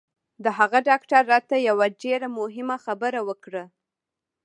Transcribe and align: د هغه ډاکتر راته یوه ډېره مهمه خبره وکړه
د 0.43 0.45
هغه 0.57 0.79
ډاکتر 0.89 1.21
راته 1.33 1.55
یوه 1.69 1.85
ډېره 2.01 2.27
مهمه 2.39 2.77
خبره 2.85 3.19
وکړه 3.29 3.63